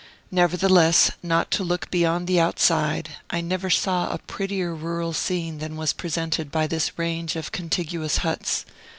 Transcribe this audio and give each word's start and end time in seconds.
Nevertheless, 0.31 1.11
not 1.21 1.51
to 1.51 1.63
look 1.63 1.91
beyond 1.91 2.25
the 2.25 2.39
outside, 2.39 3.09
I 3.29 3.39
never 3.39 3.69
saw 3.69 4.09
a 4.09 4.17
prettier 4.17 4.73
rural 4.73 5.13
scene 5.13 5.59
than 5.59 5.77
was 5.77 5.93
presented 5.93 6.51
by 6.51 6.65
this 6.65 6.97
range 6.97 7.35
of 7.35 7.51
contiguous 7.51 8.17
huts. 8.17 8.65